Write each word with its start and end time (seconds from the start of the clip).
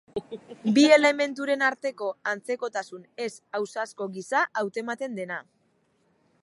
Bi 0.77 0.85
elementuren 0.95 1.65
arteko 1.67 2.07
antzekotasun 2.31 3.05
ez 3.27 3.31
ausazko 3.61 4.09
gisa 4.17 4.43
hautematen 4.63 5.21
dena. 5.21 5.41